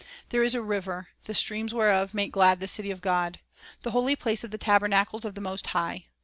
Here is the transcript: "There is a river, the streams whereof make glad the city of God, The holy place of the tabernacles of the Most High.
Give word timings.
"There 0.29 0.41
is 0.43 0.55
a 0.55 0.63
river, 0.63 1.09
the 1.25 1.35
streams 1.35 1.75
whereof 1.75 2.15
make 2.15 2.31
glad 2.31 2.59
the 2.59 2.67
city 2.67 2.89
of 2.89 3.01
God, 3.01 3.39
The 3.83 3.91
holy 3.91 4.15
place 4.15 4.43
of 4.43 4.49
the 4.49 4.57
tabernacles 4.57 5.25
of 5.25 5.35
the 5.35 5.41
Most 5.41 5.67
High. 5.77 6.07